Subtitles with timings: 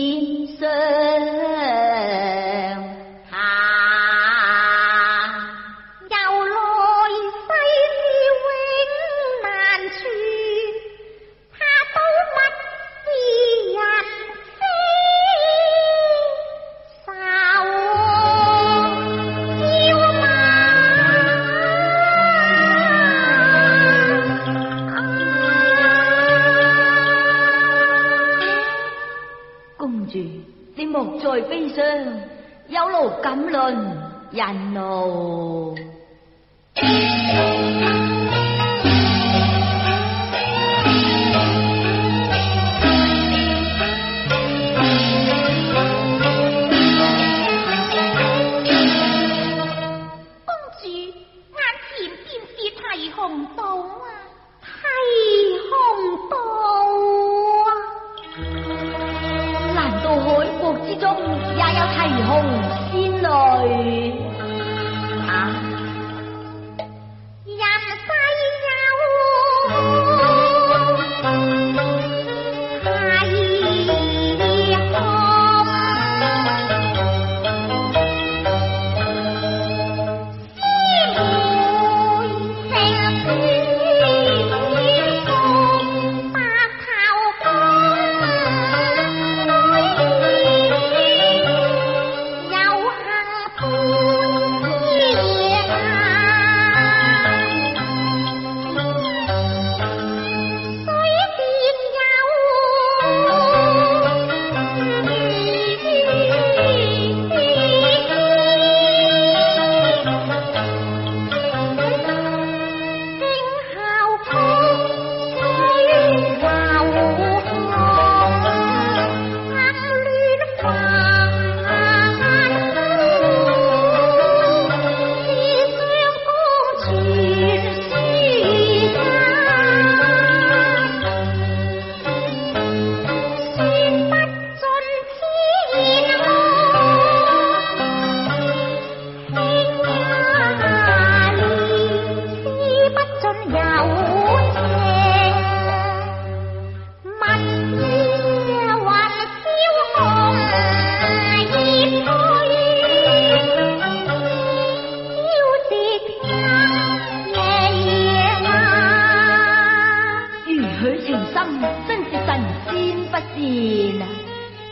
[163.11, 164.07] 不善，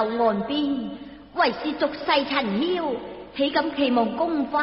[0.04, 0.60] 后岸边，
[1.34, 2.90] 为是俗世陈嚣，
[3.36, 4.62] 岂敢期望公花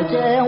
[0.00, 0.38] onde é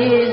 [0.00, 0.29] عليه